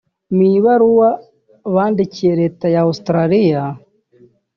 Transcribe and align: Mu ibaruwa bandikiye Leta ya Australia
Mu 0.33 0.43
ibaruwa 0.57 1.09
bandikiye 1.73 2.31
Leta 2.41 2.65
ya 2.73 2.81
Australia 2.87 3.61